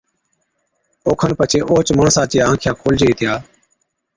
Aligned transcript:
اوکن 1.07 1.31
پڇي 1.39 1.59
اُونھچ 1.69 1.87
ماڻسا 1.97 2.21
چِيا 2.31 2.43
آنکِيا 2.49 2.71
کولجي 2.81 3.05
هِتِيا 3.09 3.33